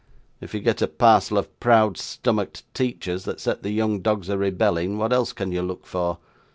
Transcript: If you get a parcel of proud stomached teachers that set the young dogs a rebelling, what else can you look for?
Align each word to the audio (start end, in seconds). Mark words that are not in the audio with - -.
If 0.39 0.55
you 0.55 0.61
get 0.61 0.81
a 0.81 0.87
parcel 0.87 1.37
of 1.37 1.59
proud 1.59 1.95
stomached 1.95 2.63
teachers 2.73 3.23
that 3.25 3.39
set 3.39 3.61
the 3.61 3.69
young 3.69 3.99
dogs 3.99 4.29
a 4.29 4.37
rebelling, 4.39 4.97
what 4.97 5.13
else 5.13 5.31
can 5.31 5.51
you 5.51 5.61
look 5.61 5.85
for? 5.85 6.17